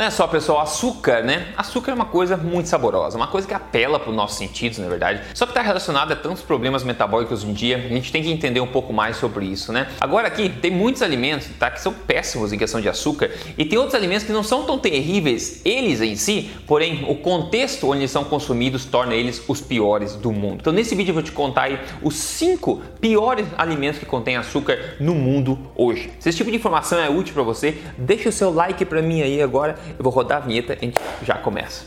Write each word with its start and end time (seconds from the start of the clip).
Olha 0.00 0.10
só, 0.10 0.26
pessoal, 0.26 0.60
açúcar, 0.60 1.22
né? 1.22 1.48
Açúcar 1.58 1.90
é 1.90 1.94
uma 1.94 2.06
coisa 2.06 2.34
muito 2.34 2.70
saborosa, 2.70 3.18
uma 3.18 3.26
coisa 3.26 3.46
que 3.46 3.52
apela 3.52 4.00
para 4.00 4.08
os 4.08 4.16
nossos 4.16 4.38
sentidos, 4.38 4.78
na 4.78 4.88
verdade. 4.88 5.20
Só 5.34 5.44
que 5.44 5.50
está 5.50 5.60
relacionado 5.60 6.10
a 6.10 6.16
tantos 6.16 6.42
problemas 6.42 6.82
metabólicos 6.82 7.42
hoje 7.42 7.50
em 7.50 7.52
dia, 7.52 7.76
a 7.76 7.80
gente 7.80 8.10
tem 8.10 8.22
que 8.22 8.30
entender 8.30 8.62
um 8.62 8.66
pouco 8.66 8.94
mais 8.94 9.18
sobre 9.18 9.44
isso, 9.44 9.74
né? 9.74 9.88
Agora 10.00 10.26
aqui, 10.26 10.48
tem 10.48 10.70
muitos 10.70 11.02
alimentos, 11.02 11.48
tá, 11.58 11.70
que 11.70 11.82
são 11.82 11.92
péssimos 11.92 12.50
em 12.50 12.56
questão 12.56 12.80
de 12.80 12.88
açúcar, 12.88 13.30
e 13.58 13.64
tem 13.66 13.78
outros 13.78 13.94
alimentos 13.94 14.24
que 14.24 14.32
não 14.32 14.42
são 14.42 14.64
tão 14.64 14.78
terríveis 14.78 15.60
eles 15.66 16.00
em 16.00 16.16
si, 16.16 16.50
porém 16.66 17.04
o 17.06 17.16
contexto 17.16 17.86
onde 17.86 17.98
eles 17.98 18.10
são 18.10 18.24
consumidos 18.24 18.86
torna 18.86 19.14
eles 19.14 19.42
os 19.46 19.60
piores 19.60 20.14
do 20.14 20.32
mundo. 20.32 20.60
Então 20.62 20.72
nesse 20.72 20.94
vídeo 20.94 21.10
eu 21.10 21.14
vou 21.16 21.22
te 21.22 21.32
contar 21.32 21.64
aí 21.64 21.78
os 22.02 22.14
cinco 22.14 22.80
piores 23.02 23.46
alimentos 23.58 24.00
que 24.00 24.06
contêm 24.06 24.38
açúcar 24.38 24.96
no 24.98 25.14
mundo 25.14 25.58
hoje. 25.76 26.10
Se 26.18 26.30
esse 26.30 26.38
tipo 26.38 26.50
de 26.50 26.56
informação 26.56 26.98
é 26.98 27.10
útil 27.10 27.34
para 27.34 27.42
você, 27.42 27.76
deixa 27.98 28.30
o 28.30 28.32
seu 28.32 28.50
like 28.50 28.82
para 28.86 29.02
mim 29.02 29.20
aí 29.20 29.42
agora. 29.42 29.89
Eu 29.98 30.02
vou 30.02 30.12
rodar 30.12 30.38
a 30.38 30.40
vinheta 30.40 30.74
e 30.74 30.76
a 30.76 30.80
gente 30.80 31.00
já 31.22 31.34
começa. 31.34 31.84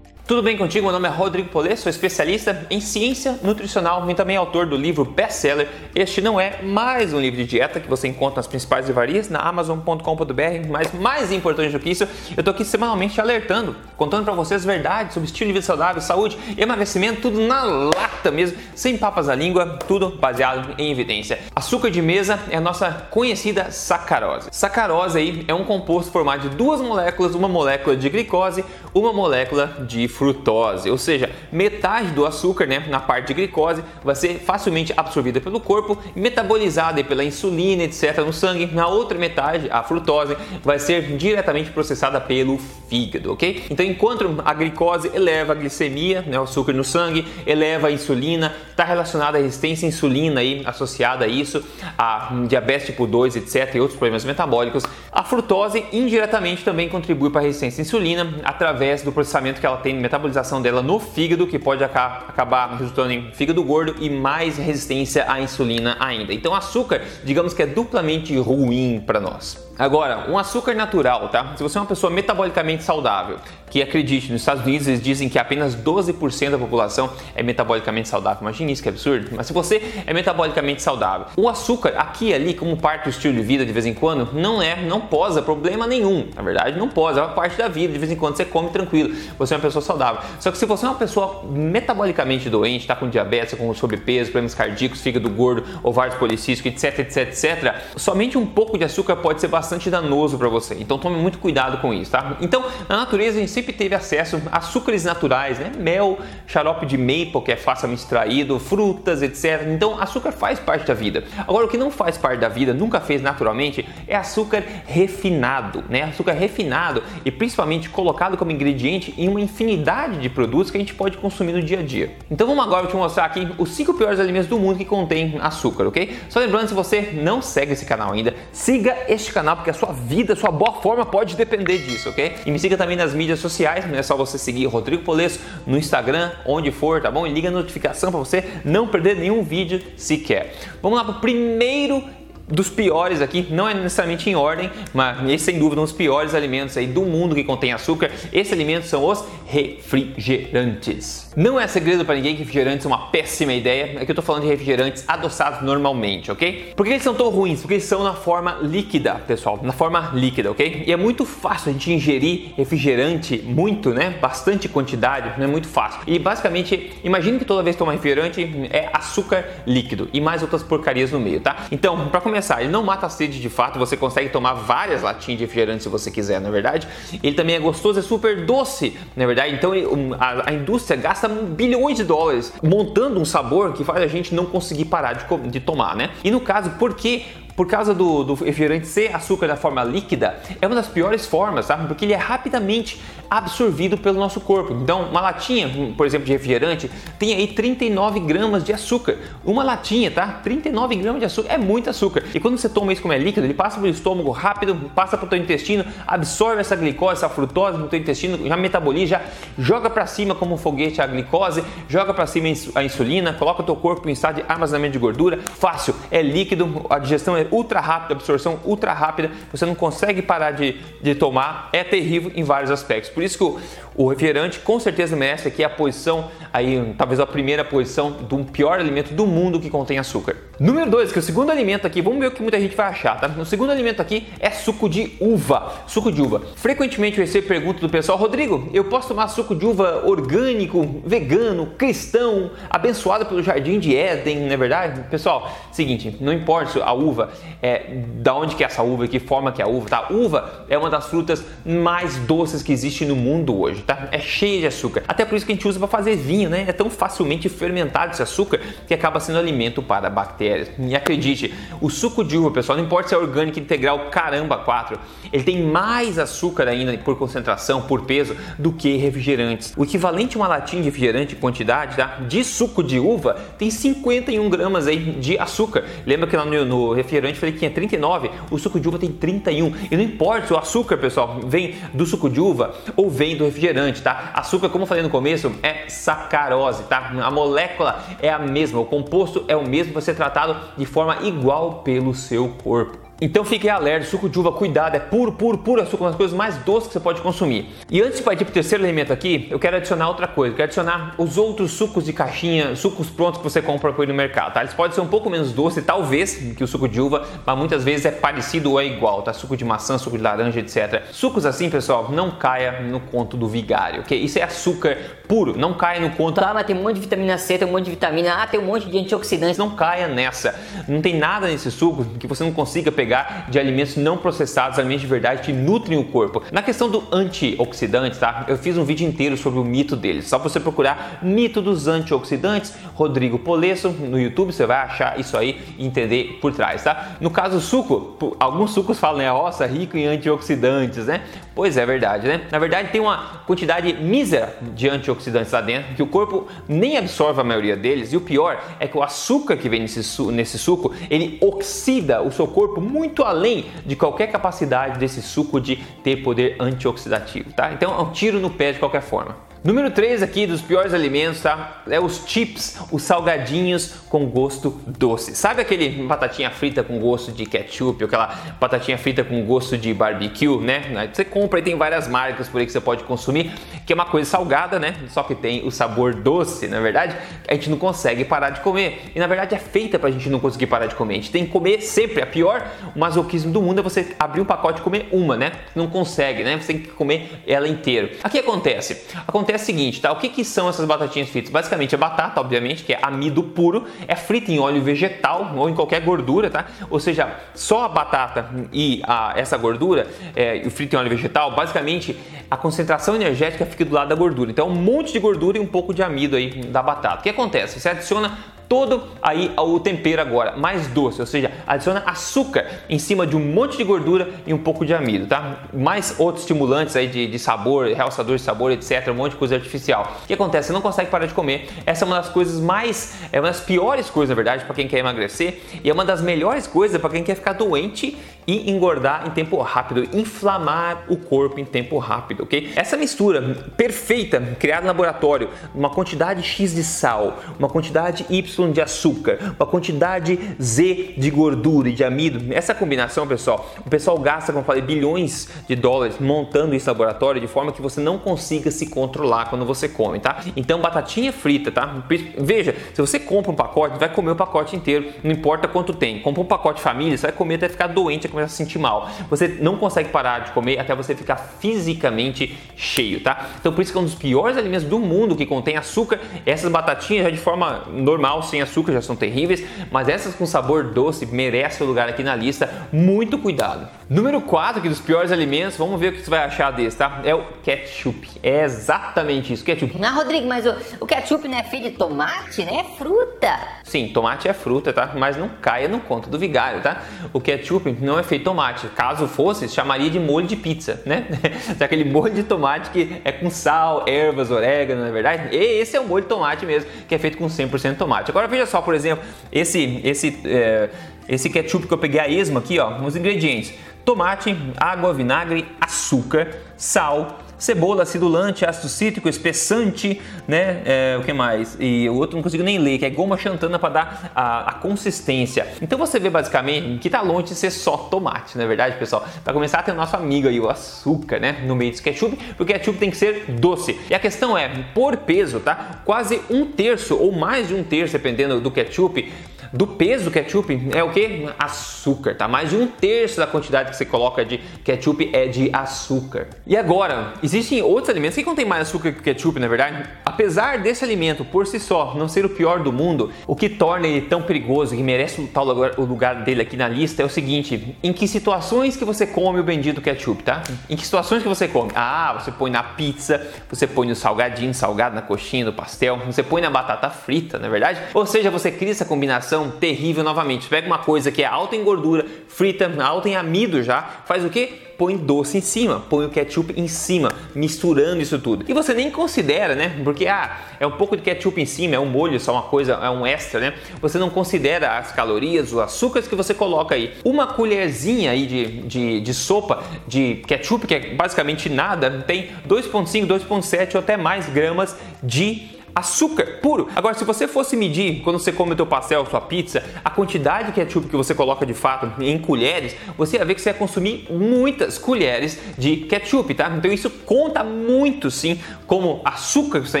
Tudo 0.26 0.42
bem 0.42 0.56
contigo? 0.56 0.86
Meu 0.86 0.92
nome 0.94 1.06
é 1.06 1.10
Rodrigo 1.10 1.50
Polê, 1.50 1.76
sou 1.76 1.90
especialista 1.90 2.66
em 2.70 2.80
ciência 2.80 3.38
nutricional 3.42 4.08
e 4.10 4.14
também 4.14 4.38
autor 4.38 4.64
do 4.64 4.74
livro 4.74 5.04
best-seller 5.04 5.68
Este 5.94 6.22
Não 6.22 6.40
É 6.40 6.62
Mais 6.62 7.12
Um 7.12 7.20
Livro 7.20 7.36
de 7.36 7.44
Dieta, 7.44 7.78
que 7.78 7.86
você 7.86 8.08
encontra 8.08 8.36
nas 8.36 8.46
principais 8.46 8.86
livrarias 8.86 9.28
na 9.28 9.40
amazon.com.br. 9.40 10.66
Mas 10.70 10.94
mais 10.94 11.30
importante 11.30 11.72
do 11.72 11.78
que 11.78 11.90
isso, 11.90 12.08
eu 12.34 12.42
tô 12.42 12.52
aqui 12.52 12.64
semanalmente 12.64 13.20
alertando, 13.20 13.76
contando 13.98 14.24
para 14.24 14.32
vocês 14.32 14.64
verdades 14.64 15.12
sobre 15.12 15.26
estilo 15.26 15.48
de 15.48 15.52
vida 15.52 15.66
saudável, 15.66 16.00
saúde, 16.00 16.38
emagrecimento, 16.56 17.20
tudo 17.20 17.40
na 17.42 17.62
lata 17.62 18.30
mesmo, 18.30 18.56
sem 18.74 18.96
papas 18.96 19.26
na 19.26 19.34
língua, 19.34 19.78
tudo 19.86 20.16
baseado 20.16 20.74
em 20.78 20.90
evidência. 20.90 21.38
Açúcar 21.54 21.90
de 21.90 22.00
mesa 22.00 22.40
é 22.48 22.56
a 22.56 22.62
nossa 22.62 23.08
conhecida 23.10 23.70
sacarose. 23.70 24.48
Sacarose 24.50 25.18
aí 25.18 25.44
é 25.46 25.52
um 25.52 25.64
composto 25.64 26.10
formado 26.10 26.48
de 26.48 26.56
duas 26.56 26.80
moléculas, 26.80 27.34
uma 27.34 27.46
molécula 27.46 27.94
de 27.94 28.08
glicose, 28.08 28.64
uma 28.94 29.12
molécula 29.12 29.84
de 29.86 30.13
frutose, 30.14 30.88
ou 30.88 30.96
seja, 30.96 31.28
metade 31.50 32.12
do 32.12 32.24
açúcar, 32.24 32.66
né, 32.66 32.84
na 32.88 33.00
parte 33.00 33.28
de 33.28 33.34
glicose, 33.34 33.82
vai 34.02 34.14
ser 34.14 34.38
facilmente 34.38 34.94
absorvida 34.96 35.40
pelo 35.40 35.58
corpo, 35.58 35.98
metabolizada 36.14 37.02
pela 37.02 37.24
insulina, 37.24 37.82
etc, 37.82 38.18
no 38.18 38.32
sangue. 38.32 38.66
Na 38.66 38.86
outra 38.86 39.18
metade, 39.18 39.68
a 39.70 39.82
frutose, 39.82 40.36
vai 40.62 40.78
ser 40.78 41.16
diretamente 41.16 41.70
processada 41.70 42.20
pelo 42.20 42.58
fígado, 42.88 43.32
ok? 43.32 43.64
Então, 43.68 43.84
enquanto 43.84 44.40
a 44.44 44.54
glicose 44.54 45.10
eleva 45.12 45.52
a 45.52 45.56
glicemia, 45.56 46.22
né, 46.22 46.38
o 46.38 46.44
açúcar 46.44 46.72
no 46.72 46.84
sangue, 46.84 47.26
eleva 47.44 47.88
a 47.88 47.90
insulina, 47.90 48.54
está 48.70 48.84
relacionada 48.84 49.36
à 49.36 49.40
resistência 49.40 49.86
à 49.86 49.88
insulina 49.88 50.40
aí, 50.40 50.62
associada 50.64 51.24
a 51.24 51.28
isso, 51.28 51.64
a 51.98 52.32
diabetes 52.48 52.86
tipo 52.86 53.06
2, 53.06 53.34
etc, 53.36 53.74
e 53.74 53.80
outros 53.80 53.98
problemas 53.98 54.24
metabólicos, 54.24 54.84
a 55.14 55.22
frutose 55.22 55.86
indiretamente 55.92 56.64
também 56.64 56.88
contribui 56.88 57.30
para 57.30 57.40
a 57.40 57.44
resistência 57.44 57.80
à 57.80 57.82
insulina 57.82 58.34
através 58.42 59.00
do 59.02 59.12
processamento 59.12 59.60
que 59.60 59.66
ela 59.66 59.76
tem 59.76 59.94
metabolização 59.94 60.60
dela 60.60 60.82
no 60.82 60.98
fígado, 60.98 61.46
que 61.46 61.56
pode 61.56 61.84
acabar 61.84 62.76
resultando 62.76 63.12
em 63.12 63.30
fígado 63.30 63.62
gordo 63.62 63.94
e 64.00 64.10
mais 64.10 64.58
resistência 64.58 65.24
à 65.30 65.40
insulina 65.40 65.96
ainda. 66.00 66.34
Então, 66.34 66.52
açúcar, 66.52 67.00
digamos 67.22 67.54
que 67.54 67.62
é 67.62 67.66
duplamente 67.66 68.36
ruim 68.36 69.00
para 69.06 69.20
nós. 69.20 69.72
Agora, 69.76 70.30
um 70.30 70.38
açúcar 70.38 70.72
natural, 70.72 71.28
tá? 71.30 71.54
Se 71.56 71.62
você 71.62 71.78
é 71.78 71.80
uma 71.80 71.86
pessoa 71.86 72.08
metabolicamente 72.08 72.84
saudável, 72.84 73.38
que 73.68 73.82
acredite, 73.82 74.30
nos 74.30 74.42
Estados 74.42 74.64
Unidos 74.64 74.86
eles 74.86 75.02
dizem 75.02 75.28
que 75.28 75.36
apenas 75.36 75.74
12% 75.74 76.50
da 76.50 76.58
população 76.58 77.10
é 77.34 77.42
metabolicamente 77.42 78.08
saudável. 78.08 78.38
Imagina 78.40 78.70
isso 78.70 78.80
que 78.80 78.88
absurdo. 78.88 79.30
Mas 79.34 79.48
se 79.48 79.52
você 79.52 79.82
é 80.06 80.14
metabolicamente 80.14 80.80
saudável, 80.80 81.26
o 81.36 81.48
açúcar 81.48 81.94
aqui 81.96 82.26
e 82.26 82.34
ali, 82.34 82.54
como 82.54 82.76
parte 82.76 83.04
do 83.04 83.10
estilo 83.10 83.34
de 83.34 83.42
vida 83.42 83.66
de 83.66 83.72
vez 83.72 83.84
em 83.84 83.92
quando, 83.92 84.32
não 84.32 84.62
é, 84.62 84.80
não 84.80 85.00
posa 85.00 85.42
problema 85.42 85.88
nenhum. 85.88 86.28
Na 86.36 86.42
verdade, 86.42 86.78
não 86.78 86.88
posa, 86.88 87.18
é 87.18 87.24
uma 87.24 87.32
parte 87.32 87.58
da 87.58 87.66
vida. 87.66 87.92
De 87.92 87.98
vez 87.98 88.12
em 88.12 88.16
quando 88.16 88.36
você 88.36 88.44
come 88.44 88.70
tranquilo. 88.70 89.12
Você 89.36 89.54
é 89.54 89.56
uma 89.56 89.62
pessoa 89.62 89.82
saudável. 89.82 90.22
Só 90.38 90.52
que 90.52 90.58
se 90.58 90.66
você 90.66 90.86
é 90.86 90.88
uma 90.88 90.98
pessoa 90.98 91.42
metabolicamente 91.50 92.48
doente, 92.48 92.82
está 92.82 92.94
com 92.94 93.08
diabetes, 93.08 93.58
com 93.58 93.74
sobrepeso, 93.74 94.30
problemas 94.30 94.54
cardíacos, 94.54 95.00
fígado 95.00 95.28
gordo, 95.28 95.64
ovários 95.82 96.14
policísticos, 96.16 96.84
etc, 96.84 97.00
etc, 97.00 97.16
etc, 97.28 97.74
somente 97.96 98.38
um 98.38 98.46
pouco 98.46 98.78
de 98.78 98.84
açúcar 98.84 99.16
pode 99.16 99.40
ser 99.40 99.48
bastante 99.48 99.63
danoso 99.90 100.36
para 100.36 100.48
você. 100.48 100.74
Então 100.78 100.98
tome 100.98 101.16
muito 101.16 101.38
cuidado 101.38 101.78
com 101.78 101.92
isso, 101.94 102.10
tá? 102.10 102.36
Então, 102.40 102.64
na 102.88 102.96
natureza 102.96 103.38
a 103.38 103.40
gente 103.40 103.52
sempre 103.52 103.72
teve 103.72 103.94
acesso 103.94 104.40
a 104.50 104.64
açúcares 104.64 105.04
naturais, 105.04 105.58
né? 105.58 105.70
Mel, 105.78 106.18
xarope 106.46 106.86
de 106.86 106.96
maple, 106.96 107.42
que 107.44 107.52
é 107.52 107.56
facilmente 107.56 108.02
extraído, 108.02 108.58
frutas, 108.58 109.22
etc. 109.22 109.68
Então, 109.68 110.00
açúcar 110.00 110.32
faz 110.32 110.58
parte 110.58 110.86
da 110.86 110.94
vida. 110.94 111.24
Agora, 111.46 111.66
o 111.66 111.68
que 111.68 111.76
não 111.76 111.90
faz 111.90 112.16
parte 112.16 112.40
da 112.40 112.48
vida, 112.48 112.72
nunca 112.72 113.00
fez 113.00 113.22
naturalmente, 113.22 113.86
é 114.08 114.16
açúcar 114.16 114.64
refinado, 114.86 115.84
né? 115.88 116.02
Açúcar 116.02 116.32
refinado 116.32 117.02
e 117.24 117.30
principalmente 117.30 117.88
colocado 117.88 118.36
como 118.36 118.50
ingrediente 118.50 119.14
em 119.16 119.28
uma 119.28 119.40
infinidade 119.40 120.18
de 120.18 120.28
produtos 120.28 120.70
que 120.70 120.76
a 120.78 120.80
gente 120.80 120.94
pode 120.94 121.18
consumir 121.18 121.52
no 121.52 121.62
dia 121.62 121.80
a 121.80 121.82
dia. 121.82 122.16
Então, 122.30 122.46
vamos 122.46 122.64
agora 122.64 122.86
te 122.86 122.96
mostrar 122.96 123.26
aqui 123.26 123.46
os 123.58 123.70
cinco 123.74 123.94
piores 123.94 124.18
alimentos 124.18 124.48
do 124.48 124.58
mundo 124.58 124.78
que 124.78 124.84
contêm 124.84 125.38
açúcar, 125.40 125.86
ok? 125.86 126.18
Só 126.28 126.40
lembrando, 126.40 126.68
se 126.68 126.74
você 126.74 127.12
não 127.22 127.42
segue 127.42 127.74
esse 127.74 127.84
canal 127.84 128.12
ainda, 128.12 128.34
siga 128.50 128.96
este 129.08 129.32
canal 129.32 129.53
porque 129.56 129.70
a 129.70 129.74
sua 129.74 129.92
vida, 129.92 130.32
a 130.32 130.36
sua 130.36 130.50
boa 130.50 130.72
forma 130.74 131.04
pode 131.04 131.36
depender 131.36 131.78
disso, 131.78 132.10
ok? 132.10 132.36
E 132.44 132.50
me 132.50 132.58
siga 132.58 132.76
também 132.76 132.96
nas 132.96 133.14
mídias 133.14 133.38
sociais, 133.40 133.88
não 133.88 133.98
é 133.98 134.02
só 134.02 134.16
você 134.16 134.38
seguir 134.38 134.66
Rodrigo 134.66 135.02
Polesso 135.02 135.40
no 135.66 135.76
Instagram, 135.76 136.32
onde 136.46 136.70
for, 136.70 137.00
tá 137.00 137.10
bom? 137.10 137.26
E 137.26 137.32
liga 137.32 137.48
a 137.48 137.52
notificação 137.52 138.10
para 138.10 138.20
você 138.20 138.44
não 138.64 138.86
perder 138.88 139.16
nenhum 139.16 139.42
vídeo 139.42 139.82
sequer. 139.96 140.54
Vamos 140.82 140.98
lá 140.98 141.04
para 141.04 141.16
o 141.16 141.20
primeiro 141.20 142.02
dos 142.46 142.68
piores 142.68 143.20
aqui, 143.20 143.46
não 143.50 143.68
é 143.68 143.74
necessariamente 143.74 144.28
em 144.28 144.34
ordem, 144.34 144.70
mas 144.92 145.28
esse 145.30 145.46
sem 145.46 145.58
dúvida 145.58 145.80
um 145.80 145.84
dos 145.84 145.92
piores 145.92 146.34
alimentos 146.34 146.76
aí 146.76 146.86
do 146.86 147.02
mundo 147.02 147.34
que 147.34 147.44
contém 147.44 147.72
açúcar. 147.72 148.10
Esses 148.32 148.52
alimentos 148.52 148.88
são 148.88 149.04
os 149.04 149.24
refrigerantes. 149.46 151.23
Não 151.36 151.58
é 151.58 151.66
segredo 151.66 152.04
para 152.04 152.14
ninguém 152.14 152.34
que 152.36 152.42
refrigerantes 152.42 152.84
são 152.84 152.92
uma 152.92 153.08
péssima 153.08 153.52
ideia, 153.52 153.98
é 153.98 154.04
que 154.04 154.10
eu 154.12 154.14
tô 154.14 154.22
falando 154.22 154.42
de 154.42 154.48
refrigerantes 154.48 155.04
adoçados 155.08 155.62
normalmente, 155.62 156.30
ok? 156.30 156.72
Por 156.76 156.86
que 156.86 156.92
eles 156.92 157.02
são 157.02 157.12
tão 157.12 157.28
ruins? 157.28 157.60
Porque 157.60 157.74
eles 157.74 157.84
são 157.84 158.04
na 158.04 158.14
forma 158.14 158.58
líquida, 158.62 159.14
pessoal, 159.14 159.58
na 159.60 159.72
forma 159.72 160.12
líquida, 160.14 160.52
ok? 160.52 160.84
E 160.86 160.92
é 160.92 160.96
muito 160.96 161.24
fácil 161.24 161.70
a 161.70 161.72
gente 161.72 161.92
ingerir 161.92 162.52
refrigerante 162.56 163.42
muito, 163.44 163.90
né? 163.90 164.10
Bastante 164.20 164.68
quantidade, 164.68 165.36
não 165.36 165.46
é 165.46 165.48
muito 165.48 165.66
fácil. 165.66 166.02
E 166.06 166.20
basicamente, 166.20 166.92
imagine 167.02 167.40
que 167.40 167.44
toda 167.44 167.64
vez 167.64 167.74
que 167.74 167.78
tomar 167.78 167.92
refrigerante 167.92 168.68
é 168.70 168.88
açúcar 168.92 169.44
líquido 169.66 170.08
e 170.12 170.20
mais 170.20 170.40
outras 170.40 170.62
porcarias 170.62 171.10
no 171.10 171.18
meio, 171.18 171.40
tá? 171.40 171.66
Então, 171.72 172.08
para 172.10 172.20
começar, 172.20 172.62
ele 172.62 172.70
não 172.70 172.84
mata 172.84 173.06
a 173.06 173.10
sede 173.10 173.40
de 173.40 173.48
fato, 173.48 173.76
você 173.76 173.96
consegue 173.96 174.28
tomar 174.28 174.54
várias 174.54 175.02
latinhas 175.02 175.38
de 175.38 175.44
refrigerante 175.46 175.82
se 175.82 175.88
você 175.88 176.12
quiser, 176.12 176.40
na 176.40 176.48
é 176.48 176.52
verdade. 176.52 176.86
Ele 177.20 177.34
também 177.34 177.56
é 177.56 177.58
gostoso, 177.58 177.98
é 177.98 178.02
super 178.02 178.44
doce, 178.46 178.96
na 179.16 179.24
é 179.24 179.26
verdade. 179.26 179.52
Então, 179.52 179.72
a, 180.20 180.50
a 180.50 180.52
indústria 180.52 180.96
gasta 180.96 181.23
bilhões 181.28 181.96
de 181.96 182.04
dólares 182.04 182.52
montando 182.62 183.20
um 183.20 183.24
sabor 183.24 183.72
que 183.72 183.84
faz 183.84 184.02
a 184.02 184.06
gente 184.06 184.34
não 184.34 184.46
conseguir 184.46 184.86
parar 184.86 185.12
de, 185.14 185.48
de 185.48 185.60
tomar, 185.60 185.96
né? 185.96 186.10
E 186.22 186.30
no 186.30 186.40
caso, 186.40 186.70
por 186.78 186.94
que 186.94 187.24
por 187.56 187.66
causa 187.66 187.94
do, 187.94 188.24
do 188.24 188.34
refrigerante 188.34 188.86
ser 188.86 189.14
açúcar 189.14 189.46
da 189.46 189.56
forma 189.56 189.82
líquida, 189.84 190.40
é 190.60 190.66
uma 190.66 190.74
das 190.74 190.88
piores 190.88 191.26
formas, 191.26 191.66
sabe? 191.66 191.86
Porque 191.86 192.04
ele 192.04 192.12
é 192.12 192.16
rapidamente 192.16 193.00
absorvido 193.30 193.96
pelo 193.96 194.18
nosso 194.18 194.40
corpo. 194.40 194.72
Então, 194.72 195.02
uma 195.04 195.20
latinha, 195.20 195.70
por 195.96 196.06
exemplo, 196.06 196.26
de 196.26 196.32
refrigerante, 196.32 196.90
tem 197.18 197.34
aí 197.34 197.48
39 197.48 198.20
gramas 198.20 198.64
de 198.64 198.72
açúcar. 198.72 199.16
Uma 199.44 199.64
latinha, 199.64 200.10
tá? 200.10 200.40
39 200.42 200.96
gramas 200.96 201.20
de 201.20 201.26
açúcar 201.26 201.52
é 201.52 201.58
muito 201.58 201.88
açúcar. 201.90 202.22
E 202.34 202.40
quando 202.40 202.58
você 202.58 202.68
toma 202.68 202.92
isso 202.92 203.02
como 203.02 203.12
é 203.12 203.18
líquido, 203.18 203.46
ele 203.46 203.54
passa 203.54 203.76
pelo 203.80 203.88
estômago 203.88 204.30
rápido, 204.30 204.74
passa 204.94 205.16
para 205.16 205.26
o 205.26 205.28
teu 205.28 205.38
intestino, 205.38 205.84
absorve 206.06 206.60
essa 206.60 206.76
glicose, 206.76 207.24
essa 207.24 207.28
frutose 207.28 207.78
no 207.78 207.88
teu 207.88 207.98
intestino, 207.98 208.46
já 208.46 208.56
metaboliza, 208.56 209.06
já 209.06 209.22
joga 209.58 209.90
para 209.90 210.06
cima 210.06 210.34
como 210.34 210.54
um 210.54 210.58
foguete 210.58 211.00
a 211.00 211.06
glicose, 211.06 211.64
joga 211.88 212.12
para 212.12 212.26
cima 212.26 212.48
a 212.74 212.82
insulina, 212.82 213.32
coloca 213.32 213.62
o 213.62 213.64
teu 213.64 213.76
corpo 213.76 214.08
em 214.08 214.12
estado 214.12 214.36
de 214.36 214.44
armazenamento 214.48 214.92
de 214.92 214.98
gordura. 214.98 215.38
Fácil, 215.38 215.94
é 216.10 216.22
líquido, 216.22 216.86
a 216.88 216.98
digestão 216.98 217.36
é 217.36 217.43
ultra 217.50 217.80
rápida, 217.80 218.14
absorção 218.14 218.60
ultra 218.64 218.92
rápida, 218.92 219.30
você 219.50 219.64
não 219.66 219.74
consegue 219.74 220.22
parar 220.22 220.52
de, 220.52 220.76
de 221.00 221.14
tomar, 221.14 221.68
é 221.72 221.84
terrível 221.84 222.30
em 222.34 222.42
vários 222.42 222.70
aspectos. 222.70 223.10
Por 223.10 223.22
isso 223.22 223.38
que 223.38 223.44
o, 223.44 223.60
o 223.94 224.08
refrigerante 224.08 224.58
com 224.60 224.78
certeza 224.80 225.16
merece 225.16 225.48
aqui 225.48 225.62
a 225.62 225.70
posição, 225.70 226.30
aí 226.52 226.94
talvez 226.96 227.20
a 227.20 227.26
primeira 227.26 227.64
posição 227.64 228.10
do 228.10 228.44
pior 228.44 228.78
alimento 228.78 229.14
do 229.14 229.26
mundo 229.26 229.60
que 229.60 229.70
contém 229.70 229.98
açúcar. 229.98 230.36
Número 230.60 230.88
2, 230.88 231.10
que 231.10 231.18
é 231.18 231.20
o 231.20 231.22
segundo 231.22 231.50
alimento 231.50 231.84
aqui, 231.84 232.00
vamos 232.00 232.20
ver 232.20 232.28
o 232.28 232.30
que 232.30 232.40
muita 232.40 232.60
gente 232.60 232.76
vai 232.76 232.86
achar, 232.86 233.18
tá? 233.18 233.28
O 233.40 233.44
segundo 233.44 233.72
alimento 233.72 234.00
aqui 234.00 234.28
é 234.38 234.50
suco 234.50 234.88
de 234.88 235.12
uva. 235.18 235.82
Suco 235.88 236.12
de 236.12 236.22
uva. 236.22 236.42
Frequentemente 236.54 237.18
eu 237.18 237.24
recebo 237.24 237.48
pergunta 237.48 237.80
do 237.80 237.88
pessoal, 237.88 238.16
Rodrigo, 238.16 238.68
eu 238.72 238.84
posso 238.84 239.08
tomar 239.08 239.26
suco 239.26 239.52
de 239.52 239.66
uva 239.66 240.04
orgânico, 240.06 241.02
vegano, 241.04 241.66
cristão, 241.76 242.52
abençoado 242.70 243.26
pelo 243.26 243.42
jardim 243.42 243.80
de 243.80 243.96
Éden, 243.96 244.42
não 244.42 244.52
é 244.52 244.56
verdade? 244.56 245.00
Pessoal, 245.10 245.50
seguinte, 245.72 246.16
não 246.20 246.32
importa 246.32 246.84
a 246.84 246.92
uva, 246.92 247.30
é, 247.60 247.86
da 248.18 248.32
onde 248.34 248.54
que 248.54 248.62
é 248.62 248.66
essa 248.66 248.82
uva, 248.82 249.08
que 249.08 249.18
forma 249.18 249.50
que 249.50 249.60
é 249.60 249.64
a 249.64 249.68
uva, 249.68 249.88
tá? 249.88 250.06
Uva 250.10 250.66
é 250.68 250.78
uma 250.78 250.88
das 250.88 251.08
frutas 251.08 251.44
mais 251.66 252.16
doces 252.18 252.62
que 252.62 252.72
existe 252.72 253.04
no 253.04 253.16
mundo 253.16 253.60
hoje, 253.60 253.82
tá? 253.82 254.08
É 254.12 254.20
cheia 254.20 254.60
de 254.60 254.66
açúcar. 254.68 255.02
Até 255.08 255.24
por 255.24 255.34
isso 255.34 255.44
que 255.44 255.50
a 255.50 255.54
gente 255.56 255.66
usa 255.66 255.80
para 255.80 255.88
fazer 255.88 256.14
vinho, 256.14 256.48
né? 256.48 256.64
É 256.68 256.72
tão 256.72 256.88
facilmente 256.88 257.48
fermentado 257.48 258.12
esse 258.12 258.22
açúcar 258.22 258.60
que 258.86 258.94
acaba 258.94 259.18
sendo 259.18 259.40
alimento 259.40 259.82
para 259.82 260.08
bactérias 260.08 260.43
bactérias. 260.44 260.70
E 260.78 260.94
acredite, 260.94 261.52
o 261.80 261.88
suco 261.88 262.22
de 262.22 262.36
uva, 262.36 262.50
pessoal, 262.50 262.76
não 262.76 262.84
importa 262.84 263.08
se 263.08 263.14
é 263.14 263.18
orgânico, 263.18 263.58
integral, 263.58 264.10
caramba, 264.10 264.58
4, 264.58 264.98
ele 265.32 265.42
tem 265.42 265.62
mais 265.62 266.18
açúcar 266.18 266.68
ainda 266.68 266.96
por 266.98 267.16
concentração, 267.16 267.82
por 267.82 268.02
peso, 268.02 268.36
do 268.58 268.72
que 268.72 268.96
refrigerantes. 268.96 269.72
O 269.76 269.84
equivalente 269.84 270.36
a 270.36 270.40
uma 270.40 270.48
latinha 270.48 270.82
de 270.82 270.88
refrigerante 270.88 271.34
em 271.34 271.38
quantidade 271.38 271.96
tá? 271.96 272.18
de 272.28 272.44
suco 272.44 272.82
de 272.82 272.98
uva 272.98 273.36
tem 273.58 273.70
51 273.70 274.48
gramas 274.48 274.86
aí 274.86 274.98
de 274.98 275.38
açúcar. 275.38 275.84
Lembra 276.06 276.26
que 276.26 276.36
lá 276.36 276.44
no, 276.44 276.64
no 276.64 276.92
refrigerante 276.92 277.34
eu 277.34 277.40
falei 277.40 277.52
que 277.52 277.58
tinha 277.58 277.70
39, 277.70 278.30
o 278.50 278.58
suco 278.58 278.78
de 278.78 278.88
uva 278.88 278.98
tem 278.98 279.10
31. 279.10 279.72
E 279.90 279.96
não 279.96 280.04
importa 280.04 280.46
se 280.46 280.52
o 280.52 280.58
açúcar, 280.58 280.96
pessoal, 280.96 281.40
vem 281.44 281.74
do 281.92 282.04
suco 282.04 282.28
de 282.28 282.40
uva 282.40 282.74
ou 282.96 283.08
vem 283.08 283.36
do 283.36 283.44
refrigerante, 283.44 284.02
tá? 284.02 284.32
Açúcar, 284.34 284.68
como 284.68 284.82
eu 284.82 284.86
falei 284.86 285.02
no 285.02 285.10
começo, 285.10 285.52
é 285.62 285.88
sacarose, 285.88 286.84
tá? 286.84 287.12
A 287.22 287.30
molécula 287.30 288.02
é 288.20 288.30
a 288.30 288.38
mesma, 288.38 288.80
o 288.80 288.84
composto 288.84 289.44
é 289.48 289.56
o 289.56 289.66
mesmo, 289.66 289.92
você 289.92 290.12
trata 290.12 290.33
tratado 290.34 290.56
de 290.76 290.84
forma 290.84 291.22
igual 291.22 291.82
pelo 291.84 292.12
seu 292.12 292.48
corpo. 292.48 292.98
Então 293.20 293.44
fique 293.44 293.68
alerta, 293.68 294.06
suco 294.06 294.28
de 294.28 294.38
uva, 294.38 294.50
cuidado, 294.50 294.96
é 294.96 294.98
puro, 294.98 295.32
puro, 295.32 295.58
puro 295.58 295.80
açúcar, 295.80 296.04
uma 296.04 296.10
das 296.10 296.16
coisas 296.16 296.36
mais 296.36 296.56
doces 296.58 296.88
que 296.88 296.94
você 296.94 297.00
pode 297.00 297.20
consumir. 297.20 297.68
E 297.90 298.02
antes 298.02 298.18
de 298.18 298.24
partir 298.24 298.44
para 298.44 298.50
o 298.50 298.54
terceiro 298.54 298.84
elemento 298.84 299.12
aqui, 299.12 299.46
eu 299.50 299.58
quero 299.58 299.76
adicionar 299.76 300.08
outra 300.08 300.26
coisa, 300.26 300.52
eu 300.52 300.56
quero 300.56 300.66
adicionar 300.66 301.14
os 301.16 301.38
outros 301.38 301.70
sucos 301.72 302.04
de 302.04 302.12
caixinha, 302.12 302.74
sucos 302.74 303.08
prontos 303.08 303.38
que 303.38 303.44
você 303.44 303.62
compra 303.62 303.92
por 303.92 304.02
aí 304.02 304.08
no 304.08 304.14
mercado, 304.14 304.52
tá? 304.52 304.60
Eles 304.60 304.74
podem 304.74 304.94
ser 304.94 305.00
um 305.00 305.06
pouco 305.06 305.30
menos 305.30 305.52
doces, 305.52 305.84
talvez, 305.84 306.34
que 306.56 306.64
o 306.64 306.66
suco 306.66 306.88
de 306.88 307.00
uva, 307.00 307.24
mas 307.46 307.56
muitas 307.56 307.84
vezes 307.84 308.06
é 308.06 308.10
parecido 308.10 308.72
ou 308.72 308.80
é 308.80 308.84
igual, 308.86 309.22
tá? 309.22 309.32
Suco 309.32 309.56
de 309.56 309.64
maçã, 309.64 309.96
suco 309.96 310.16
de 310.16 310.22
laranja, 310.22 310.58
etc. 310.58 311.04
Sucos 311.12 311.46
assim, 311.46 311.70
pessoal, 311.70 312.10
não 312.10 312.32
caia 312.32 312.80
no 312.82 312.98
conto 312.98 313.36
do 313.36 313.46
vigário, 313.46 314.00
ok? 314.00 314.18
Isso 314.18 314.38
é 314.40 314.42
açúcar 314.42 314.98
puro, 315.28 315.56
não 315.56 315.74
caia 315.74 316.00
no 316.00 316.10
conto. 316.10 316.40
Tá, 316.40 316.52
mas 316.52 316.66
tem 316.66 316.76
um 316.76 316.82
monte 316.82 316.96
de 316.96 317.02
vitamina 317.02 317.38
C, 317.38 317.58
tem 317.58 317.68
um 317.68 317.70
monte 317.70 317.84
de 317.84 317.90
vitamina 317.90 318.42
A, 318.42 318.46
tem 318.46 318.58
um 318.58 318.64
monte 318.64 318.90
de 318.90 318.98
antioxidantes. 318.98 319.56
Não 319.56 319.70
caia 319.70 320.08
nessa. 320.08 320.54
Não 320.88 321.00
tem 321.00 321.16
nada 321.16 321.46
nesse 321.46 321.70
suco 321.70 322.04
que 322.18 322.26
você 322.26 322.42
não 322.42 322.52
consiga 322.52 322.90
pegar 322.90 323.03
pegar 323.04 323.46
de 323.50 323.58
alimentos 323.58 323.96
não 323.96 324.16
processados, 324.16 324.78
alimentos 324.78 325.02
de 325.02 325.06
verdade 325.06 325.42
que 325.42 325.52
nutrem 325.52 325.98
o 325.98 326.04
corpo. 326.04 326.42
Na 326.50 326.62
questão 326.62 326.88
do 326.88 327.04
antioxidante, 327.12 328.18
tá? 328.18 328.46
Eu 328.48 328.56
fiz 328.56 328.78
um 328.78 328.84
vídeo 328.84 329.06
inteiro 329.06 329.36
sobre 329.36 329.60
o 329.60 329.64
mito 329.64 329.94
deles. 329.94 330.26
Só 330.26 330.38
você 330.38 330.58
procurar 330.58 331.18
mito 331.22 331.60
dos 331.60 331.86
antioxidantes, 331.86 332.74
Rodrigo 332.94 333.38
Polesso 333.38 333.90
no 333.90 334.18
YouTube, 334.18 334.52
você 334.52 334.64
vai 334.64 334.78
achar 334.78 335.20
isso 335.20 335.36
aí 335.36 335.60
e 335.76 335.86
entender 335.86 336.38
por 336.40 336.52
trás, 336.52 336.82
tá? 336.82 337.16
No 337.20 337.30
caso 337.30 337.60
suco, 337.60 338.34
alguns 338.40 338.72
sucos 338.72 338.98
falam, 338.98 339.18
né, 339.18 339.30
roça 339.30 339.66
rico 339.66 339.98
em 339.98 340.06
antioxidantes, 340.06 341.06
né? 341.06 341.20
Pois 341.54 341.76
é, 341.76 341.86
verdade, 341.86 342.26
né? 342.26 342.48
Na 342.50 342.58
verdade 342.58 342.88
tem 342.90 343.00
uma 343.00 343.42
quantidade 343.46 343.92
mísera 343.94 344.56
de 344.60 344.88
antioxidantes 344.88 345.52
lá 345.52 345.60
dentro 345.60 345.94
que 345.94 346.02
o 346.02 346.06
corpo 346.06 346.48
nem 346.68 346.96
absorve 346.96 347.40
a 347.40 347.44
maioria 347.44 347.76
deles 347.76 348.12
e 348.12 348.16
o 348.16 348.20
pior 348.20 348.60
é 348.80 348.88
que 348.88 348.98
o 348.98 349.02
açúcar 349.02 349.56
que 349.56 349.68
vem 349.68 349.80
nesse, 349.80 350.02
su 350.02 350.32
nesse 350.32 350.58
suco, 350.58 350.92
ele 351.08 351.38
oxida 351.40 352.22
o 352.22 352.32
seu 352.32 352.48
corpo 352.48 352.80
muito 352.80 353.22
além 353.22 353.66
de 353.86 353.94
qualquer 353.94 354.26
capacidade 354.32 354.98
desse 354.98 355.22
suco 355.22 355.60
de 355.60 355.76
ter 356.02 356.16
poder 356.24 356.56
antioxidativo, 356.58 357.52
tá? 357.52 357.72
Então 357.72 357.94
é 357.94 358.02
um 358.02 358.10
tiro 358.10 358.40
no 358.40 358.50
pé 358.50 358.72
de 358.72 358.80
qualquer 358.80 359.02
forma. 359.02 359.53
Número 359.64 359.90
3 359.90 360.22
aqui 360.22 360.46
dos 360.46 360.60
piores 360.60 360.92
alimentos, 360.92 361.40
tá? 361.40 361.82
É 361.88 361.98
os 361.98 362.22
chips, 362.26 362.76
os 362.92 363.02
salgadinhos 363.02 363.94
com 364.10 364.26
gosto 364.26 364.78
doce. 364.86 365.34
Sabe 365.34 365.62
aquele 365.62 366.06
batatinha 366.06 366.50
frita 366.50 366.82
com 366.82 366.98
gosto 366.98 367.32
de 367.32 367.46
ketchup, 367.46 368.04
ou 368.04 368.06
aquela 368.06 368.26
batatinha 368.60 368.98
frita 368.98 369.24
com 369.24 369.42
gosto 369.46 369.78
de 369.78 369.94
barbecue, 369.94 370.58
né? 370.58 371.08
Você 371.10 371.24
compra 371.24 371.60
e 371.60 371.62
tem 371.62 371.78
várias 371.78 372.06
marcas 372.06 372.46
por 372.46 372.60
aí 372.60 372.66
que 372.66 372.72
você 372.72 372.80
pode 372.80 373.04
consumir, 373.04 373.54
que 373.86 373.92
é 373.94 373.96
uma 373.96 374.04
coisa 374.04 374.28
salgada, 374.28 374.78
né? 374.78 374.96
Só 375.08 375.22
que 375.22 375.34
tem 375.34 375.66
o 375.66 375.70
sabor 375.70 376.12
doce, 376.12 376.68
na 376.68 376.80
verdade, 376.80 377.16
a 377.48 377.54
gente 377.54 377.70
não 377.70 377.78
consegue 377.78 378.22
parar 378.22 378.50
de 378.50 378.60
comer. 378.60 379.12
E 379.14 379.18
na 379.18 379.26
verdade 379.26 379.54
é 379.54 379.58
feita 379.58 379.98
pra 379.98 380.10
gente 380.10 380.28
não 380.28 380.40
conseguir 380.40 380.66
parar 380.66 380.88
de 380.88 380.94
comer. 380.94 381.14
A 381.14 381.16
gente 381.16 381.30
tem 381.30 381.46
que 381.46 381.50
comer 381.50 381.80
sempre. 381.80 382.22
A 382.22 382.26
pior 382.26 382.68
o 382.94 382.98
masoquismo 382.98 383.50
do 383.50 383.62
mundo 383.62 383.78
é 383.78 383.82
você 383.82 384.14
abrir 384.20 384.42
um 384.42 384.44
pacote 384.44 384.80
e 384.80 384.82
comer 384.82 385.08
uma, 385.10 385.38
né? 385.38 385.52
Não 385.74 385.86
consegue, 385.86 386.44
né? 386.44 386.58
Você 386.60 386.74
tem 386.74 386.82
que 386.82 386.88
comer 386.88 387.40
ela 387.46 387.66
inteira. 387.66 388.10
Que 388.30 388.40
acontece? 388.40 389.06
Acontece 389.26 389.53
é 389.54 389.60
o 389.60 389.64
seguinte, 389.64 390.00
tá? 390.00 390.12
O 390.12 390.16
que, 390.16 390.28
que 390.28 390.44
são 390.44 390.68
essas 390.68 390.84
batatinhas 390.86 391.28
fritas? 391.28 391.50
Basicamente 391.50 391.94
a 391.94 391.98
batata, 391.98 392.40
obviamente, 392.40 392.84
que 392.84 392.92
é 392.92 392.98
amido 393.02 393.42
puro, 393.42 393.84
é 394.06 394.14
frita 394.14 394.50
em 394.50 394.58
óleo 394.58 394.82
vegetal 394.82 395.52
ou 395.56 395.68
em 395.68 395.74
qualquer 395.74 396.00
gordura, 396.00 396.50
tá? 396.50 396.66
Ou 396.90 397.00
seja, 397.00 397.28
só 397.54 397.84
a 397.84 397.88
batata 397.88 398.48
e 398.72 399.02
a, 399.06 399.32
essa 399.36 399.56
gordura, 399.56 400.06
é, 400.34 400.68
frita 400.70 400.96
em 400.96 400.98
óleo 400.98 401.10
vegetal, 401.10 401.54
basicamente 401.54 402.16
a 402.50 402.56
concentração 402.56 403.14
energética 403.14 403.64
fica 403.66 403.84
do 403.84 403.94
lado 403.94 404.08
da 404.08 404.14
gordura. 404.14 404.50
Então, 404.50 404.68
um 404.68 404.74
monte 404.74 405.12
de 405.12 405.18
gordura 405.18 405.58
e 405.58 405.60
um 405.60 405.66
pouco 405.66 405.94
de 405.94 406.02
amido 406.02 406.36
aí 406.36 406.50
da 406.64 406.82
batata. 406.82 407.20
O 407.20 407.22
que 407.22 407.30
acontece? 407.30 407.80
Você 407.80 407.88
adiciona 407.88 408.36
todo 408.74 409.04
aí 409.22 409.52
o 409.56 409.78
tempero 409.78 410.20
agora, 410.20 410.56
mais 410.56 410.88
doce, 410.88 411.20
ou 411.20 411.26
seja, 411.26 411.48
adiciona 411.64 412.02
açúcar 412.04 412.66
em 412.88 412.98
cima 412.98 413.24
de 413.24 413.36
um 413.36 413.40
monte 413.40 413.76
de 413.76 413.84
gordura 413.84 414.30
e 414.44 414.52
um 414.52 414.58
pouco 414.58 414.84
de 414.84 414.92
amido, 414.92 415.28
tá? 415.28 415.58
Mais 415.72 416.16
outros 416.18 416.42
estimulantes 416.42 416.96
aí 416.96 417.06
de, 417.06 417.28
de 417.28 417.38
sabor, 417.38 417.86
realçador 417.86 418.34
de 418.34 418.42
sabor, 418.42 418.72
etc, 418.72 419.06
um 419.10 419.14
monte 419.14 419.32
de 419.32 419.38
coisa 419.38 419.54
artificial. 419.54 420.16
O 420.24 420.26
que 420.26 420.34
acontece? 420.34 420.66
Você 420.66 420.72
não 420.72 420.80
consegue 420.80 421.08
parar 421.08 421.26
de 421.26 421.34
comer. 421.34 421.68
Essa 421.86 422.04
é 422.04 422.06
uma 422.06 422.16
das 422.16 422.28
coisas 422.30 422.60
mais, 422.60 423.14
é 423.30 423.38
uma 423.38 423.46
das 423.46 423.60
piores 423.60 424.10
coisas, 424.10 424.30
na 424.30 424.34
verdade, 424.34 424.64
para 424.64 424.74
quem 424.74 424.88
quer 424.88 424.98
emagrecer 424.98 425.60
e 425.84 425.88
é 425.88 425.92
uma 425.92 426.04
das 426.04 426.20
melhores 426.20 426.66
coisas 426.66 427.00
para 427.00 427.10
quem 427.10 427.22
quer 427.22 427.36
ficar 427.36 427.52
doente 427.52 428.18
e 428.46 428.70
engordar 428.70 429.26
em 429.26 429.30
tempo 429.30 429.60
rápido, 429.60 430.08
inflamar 430.16 431.04
o 431.08 431.16
corpo 431.16 431.58
em 431.58 431.64
tempo 431.64 431.98
rápido, 431.98 432.42
ok? 432.42 432.72
Essa 432.76 432.96
mistura 432.96 433.42
perfeita, 433.76 434.40
criada 434.58 434.82
no 434.82 434.88
laboratório, 434.88 435.48
uma 435.74 435.90
quantidade 435.90 436.42
X 436.42 436.74
de 436.74 436.84
sal, 436.84 437.38
uma 437.58 437.68
quantidade 437.68 438.26
Y 438.28 438.72
de 438.72 438.80
açúcar, 438.80 439.38
uma 439.58 439.66
quantidade 439.66 440.38
Z 440.60 441.14
de 441.16 441.30
gordura 441.30 441.88
e 441.88 441.92
de 441.92 442.04
amido. 442.04 442.52
Essa 442.52 442.74
combinação, 442.74 443.26
pessoal, 443.26 443.74
o 443.84 443.90
pessoal 443.90 444.18
gasta, 444.18 444.52
como 444.52 444.62
eu 444.62 444.66
falei, 444.66 444.82
bilhões 444.82 445.48
de 445.66 445.76
dólares 445.76 446.16
montando 446.18 446.74
esse 446.74 446.88
laboratório 446.88 447.40
de 447.40 447.46
forma 447.46 447.72
que 447.72 447.82
você 447.82 448.00
não 448.00 448.18
consiga 448.18 448.70
se 448.70 448.86
controlar 448.86 449.46
quando 449.46 449.64
você 449.64 449.88
come, 449.88 450.20
tá? 450.20 450.40
Então, 450.56 450.80
batatinha 450.80 451.32
frita, 451.32 451.70
tá? 451.70 452.04
Veja, 452.38 452.74
se 452.92 453.00
você 453.00 453.18
compra 453.18 453.50
um 453.50 453.54
pacote, 453.54 453.98
vai 453.98 454.08
comer 454.08 454.32
o 454.32 454.36
pacote 454.36 454.76
inteiro, 454.76 455.12
não 455.22 455.32
importa 455.32 455.66
quanto 455.68 455.92
tem. 455.92 456.20
Compra 456.20 456.42
um 456.42 456.46
pacote 456.46 456.80
família, 456.80 457.16
você 457.16 457.26
vai 457.26 457.32
comer 457.32 457.56
até 457.56 457.68
ficar 457.68 457.86
doente, 457.88 458.26
vai 458.34 458.44
começar 458.44 458.46
a 458.46 458.48
se 458.48 458.56
sentir 458.56 458.78
mal. 458.78 459.08
Você 459.30 459.48
não 459.60 459.76
consegue 459.76 460.08
parar 460.10 460.40
de 460.40 460.50
comer 460.52 460.78
até 460.78 460.94
você 460.94 461.14
ficar 461.14 461.36
fisicamente 461.36 462.58
cheio, 462.76 463.20
tá? 463.20 463.48
Então, 463.60 463.72
por 463.72 463.82
isso 463.82 463.92
que 463.92 463.98
é 463.98 464.00
um 464.00 464.04
dos 464.04 464.14
piores 464.14 464.56
alimentos 464.56 464.86
do 464.86 464.98
mundo 464.98 465.36
que 465.36 465.46
contém 465.46 465.76
açúcar, 465.76 466.20
essas 466.44 466.70
batatinhas 466.70 467.24
já 467.24 467.30
de 467.30 467.38
forma 467.38 467.84
normal, 467.88 468.42
sem 468.42 468.60
açúcar 468.60 468.92
já 468.92 469.02
são 469.02 469.16
terríveis, 469.16 469.64
mas 469.90 470.08
essas 470.08 470.34
com 470.34 470.46
sabor 470.46 470.84
doce 470.84 471.26
merecem 471.26 471.86
o 471.86 471.88
lugar 471.88 472.08
aqui 472.08 472.22
na 472.22 472.34
lista. 472.34 472.70
Muito 472.92 473.38
cuidado. 473.38 473.88
Número 474.08 474.40
4 474.40 474.80
aqui 474.80 474.88
dos 474.88 475.00
piores 475.00 475.32
alimentos, 475.32 475.76
vamos 475.76 475.98
ver 475.98 476.08
o 476.08 476.12
que 476.12 476.22
você 476.22 476.30
vai 476.30 476.44
achar 476.44 476.70
desse, 476.70 476.96
tá? 476.96 477.20
É 477.24 477.34
o 477.34 477.44
ketchup. 477.62 478.28
É 478.42 478.64
exatamente 478.64 479.52
isso, 479.52 479.64
ketchup. 479.64 479.98
Não, 479.98 480.14
Rodrigo, 480.14 480.46
mas 480.46 480.66
o, 480.66 480.74
o 481.00 481.06
ketchup 481.06 481.48
não 481.48 481.58
é 481.58 481.62
feito 481.62 481.90
de 481.90 481.96
tomate, 481.96 482.64
né? 482.64 482.80
É 482.80 482.84
fruta. 482.96 483.58
Sim, 483.84 484.08
tomate 484.08 484.48
é 484.48 484.52
fruta, 484.52 484.92
tá? 484.92 485.12
Mas 485.14 485.36
não 485.36 485.48
caia 485.48 485.88
no 485.88 486.00
conto 486.00 486.28
do 486.28 486.38
vigário, 486.38 486.82
tá? 486.82 487.02
O 487.32 487.40
ketchup 487.40 487.96
não 488.00 488.18
é 488.18 488.22
feito 488.24 488.42
de 488.42 488.44
tomate. 488.44 488.88
Caso 488.88 489.28
fosse, 489.28 489.68
chamaria 489.68 490.10
de 490.10 490.18
molho 490.18 490.46
de 490.46 490.56
pizza, 490.56 491.00
né? 491.06 491.26
Aquele 491.78 492.04
molho 492.04 492.34
de 492.34 492.42
tomate 492.42 492.90
que 492.90 493.20
é 493.24 493.32
com 493.32 493.50
sal, 493.50 494.04
ervas, 494.06 494.50
orégano, 494.50 495.02
na 495.02 495.08
é 495.08 495.12
verdade. 495.12 495.56
E 495.56 495.80
esse 495.80 495.96
é 495.96 496.00
o 496.00 496.06
molho 496.06 496.22
de 496.22 496.28
tomate 496.28 496.66
mesmo, 496.66 496.90
que 497.08 497.14
é 497.14 497.18
feito 497.18 497.38
com 497.38 497.46
100% 497.46 497.96
tomate. 497.96 498.30
Agora 498.30 498.48
veja 498.48 498.66
só, 498.66 498.80
por 498.80 498.94
exemplo, 498.94 499.24
esse, 499.52 500.00
esse, 500.02 500.40
é, 500.44 500.90
esse 501.28 501.48
ketchup 501.50 501.86
que 501.86 501.94
eu 501.94 501.98
peguei 501.98 502.20
a 502.20 502.28
esmo 502.28 502.58
aqui, 502.58 502.78
ó, 502.78 503.00
os 503.00 503.14
ingredientes: 503.14 503.74
tomate, 504.04 504.56
água, 504.76 505.12
vinagre, 505.14 505.66
açúcar, 505.80 506.48
sal, 506.76 507.38
cebola, 507.64 508.02
acidulante, 508.02 508.64
ácido 508.64 508.88
cítrico, 508.88 509.28
espessante, 509.28 510.20
né? 510.46 510.82
É, 510.84 511.16
o 511.18 511.24
que 511.24 511.32
mais? 511.32 511.76
E 511.80 512.08
o 512.08 512.14
outro 512.14 512.36
não 512.36 512.42
consigo 512.42 512.62
nem 512.62 512.78
ler, 512.78 512.98
que 512.98 513.06
é 513.06 513.10
goma 513.10 513.38
xantana 513.38 513.78
para 513.78 513.88
dar 513.88 514.32
a, 514.34 514.70
a, 514.70 514.72
consistência. 514.74 515.66
Então 515.80 515.98
você 515.98 516.20
vê 516.20 516.28
basicamente 516.28 516.98
que 516.98 517.08
tá 517.08 517.22
longe 517.22 517.48
de 517.48 517.54
ser 517.54 517.70
só 517.70 517.96
tomate, 517.96 518.56
não 518.56 518.64
é 518.64 518.68
verdade, 518.68 518.98
pessoal? 518.98 519.26
Para 519.42 519.52
começar 519.54 519.78
a 519.78 519.82
ter 519.82 519.92
o 519.92 519.94
nosso 519.94 520.14
amigo 520.14 520.46
aí, 520.46 520.60
o 520.60 520.68
açúcar, 520.68 521.40
né? 521.40 521.64
No 521.66 521.74
meio 521.74 521.90
desse 521.90 522.02
ketchup, 522.02 522.36
porque 522.56 522.62
o 522.62 522.76
ketchup 522.76 522.98
tem 522.98 523.10
que 523.10 523.16
ser 523.16 523.46
doce. 523.48 523.98
E 524.10 524.14
a 524.14 524.18
questão 524.18 524.56
é, 524.56 524.68
por 524.94 525.16
peso, 525.16 525.58
tá? 525.58 526.02
Quase 526.04 526.42
um 526.50 526.66
terço 526.66 527.16
ou 527.16 527.32
mais 527.32 527.68
de 527.68 527.74
um 527.74 527.82
terço, 527.82 528.12
dependendo 528.12 528.60
do 528.60 528.70
ketchup, 528.70 529.32
do 529.74 529.88
peso 529.88 530.24
do 530.24 530.30
ketchup 530.30 530.88
é 530.94 531.02
o 531.02 531.10
que? 531.10 531.46
Açúcar, 531.58 532.36
tá? 532.36 532.46
Mais 532.46 532.70
de 532.70 532.76
um 532.76 532.86
terço 532.86 533.38
da 533.38 533.46
quantidade 533.46 533.90
que 533.90 533.96
você 533.96 534.04
coloca 534.04 534.44
de 534.44 534.58
ketchup 534.84 535.30
é 535.32 535.46
de 535.46 535.68
açúcar. 535.72 536.46
E 536.64 536.76
agora, 536.76 537.34
existem 537.42 537.82
outros 537.82 538.08
alimentos 538.08 538.36
que 538.36 538.44
contêm 538.44 538.64
mais 538.64 538.82
açúcar 538.82 539.10
que 539.12 539.20
ketchup, 539.20 539.58
na 539.58 539.66
verdade? 539.66 540.08
Apesar 540.24 540.78
desse 540.78 541.04
alimento 541.04 541.44
por 541.44 541.66
si 541.66 541.80
só 541.80 542.14
não 542.14 542.28
ser 542.28 542.44
o 542.44 542.48
pior 542.48 542.84
do 542.84 542.92
mundo, 542.92 543.32
o 543.48 543.56
que 543.56 543.68
torna 543.68 544.06
ele 544.06 544.20
tão 544.22 544.42
perigoso 544.42 544.94
e 544.94 545.02
merece 545.02 545.40
o 545.40 545.48
tal 545.48 545.64
lugar, 545.64 545.98
o 545.98 546.04
lugar 546.04 546.44
dele 546.44 546.62
aqui 546.62 546.76
na 546.76 546.86
lista 546.86 547.22
é 547.22 547.24
o 547.24 547.28
seguinte: 547.28 547.96
em 548.02 548.12
que 548.12 548.28
situações 548.28 548.96
que 548.96 549.04
você 549.04 549.26
come 549.26 549.58
o 549.58 549.64
bendito 549.64 550.00
ketchup, 550.00 550.42
tá? 550.44 550.62
Em 550.88 550.94
que 550.94 551.04
situações 551.04 551.42
que 551.42 551.48
você 551.48 551.66
come? 551.66 551.90
Ah, 551.96 552.36
você 552.38 552.52
põe 552.52 552.70
na 552.70 552.82
pizza, 552.82 553.44
você 553.68 553.88
põe 553.88 554.06
no 554.06 554.14
salgadinho, 554.14 554.72
salgado 554.72 555.16
na 555.16 555.22
coxinha, 555.22 555.64
no 555.64 555.72
pastel, 555.72 556.18
você 556.24 556.44
põe 556.44 556.62
na 556.62 556.70
batata 556.70 557.10
frita, 557.10 557.58
na 557.58 557.66
é 557.66 557.70
verdade? 557.70 558.00
Ou 558.14 558.24
seja, 558.24 558.50
você 558.50 558.70
cria 558.70 558.92
essa 558.92 559.04
combinação 559.04 559.63
terrível 559.70 560.22
novamente. 560.22 560.68
Pega 560.68 560.86
uma 560.86 560.98
coisa 560.98 561.30
que 561.30 561.42
é 561.42 561.46
alta 561.46 561.76
em 561.76 561.84
gordura, 561.84 562.26
frita, 562.48 562.90
alta 563.02 563.28
em 563.28 563.36
amido 563.36 563.82
já, 563.82 564.02
faz 564.24 564.44
o 564.44 564.50
que? 564.50 564.84
põe 564.96 565.16
doce 565.16 565.58
em 565.58 565.60
cima, 565.60 566.02
põe 566.08 566.26
o 566.26 566.30
ketchup 566.30 566.72
em 566.76 566.88
cima, 566.88 567.32
misturando 567.54 568.20
isso 568.22 568.38
tudo. 568.38 568.64
E 568.68 568.72
você 568.72 568.94
nem 568.94 569.10
considera, 569.10 569.74
né? 569.74 570.00
Porque 570.02 570.26
ah, 570.26 570.58
é 570.78 570.86
um 570.86 570.92
pouco 570.92 571.16
de 571.16 571.22
ketchup 571.22 571.60
em 571.60 571.66
cima, 571.66 571.96
é 571.96 571.98
um 571.98 572.06
molho, 572.06 572.38
só 572.38 572.52
uma 572.52 572.62
coisa, 572.62 572.94
é 572.94 573.10
um 573.10 573.26
extra, 573.26 573.60
né? 573.60 573.74
Você 574.00 574.18
não 574.18 574.30
considera 574.30 574.98
as 574.98 575.12
calorias, 575.12 575.72
os 575.72 575.78
açúcares 575.78 576.28
que 576.28 576.34
você 576.34 576.54
coloca 576.54 576.94
aí. 576.94 577.14
Uma 577.24 577.46
colherzinha 577.46 578.30
aí 578.30 578.46
de, 578.46 578.66
de, 578.82 579.20
de 579.20 579.34
sopa 579.34 579.82
de 580.06 580.36
ketchup, 580.46 580.86
que 580.86 580.94
é 580.94 581.14
basicamente 581.14 581.68
nada, 581.68 582.24
tem 582.26 582.50
2,5, 582.68 583.26
2,7 583.26 583.94
ou 583.94 584.00
até 584.00 584.16
mais 584.16 584.48
gramas 584.48 584.96
de 585.22 585.73
açúcar 585.94 586.58
puro. 586.60 586.88
Agora, 586.94 587.14
se 587.14 587.24
você 587.24 587.46
fosse 587.46 587.76
medir 587.76 588.20
quando 588.22 588.38
você 588.38 588.52
come 588.52 588.72
o 588.72 588.76
teu 588.76 588.86
pastel, 588.86 589.24
sua 589.26 589.40
pizza, 589.40 589.82
a 590.04 590.10
quantidade 590.10 590.68
de 590.68 590.72
ketchup 590.72 591.08
que 591.08 591.16
você 591.16 591.34
coloca 591.34 591.64
de 591.64 591.74
fato 591.74 592.10
em 592.20 592.38
colheres, 592.38 592.96
você 593.16 593.36
ia 593.36 593.44
ver 593.44 593.54
que 593.54 593.60
você 593.60 593.70
ia 593.70 593.74
consumir 593.74 594.26
muitas 594.30 594.98
colheres 594.98 595.58
de 595.78 595.98
ketchup, 595.98 596.52
tá? 596.54 596.72
Então 596.76 596.92
isso 596.92 597.08
conta 597.08 597.62
muito 597.62 598.30
sim 598.30 598.58
como 598.86 599.20
açúcar 599.24 599.80
que 599.80 599.88
você 599.88 599.98
está 599.98 600.00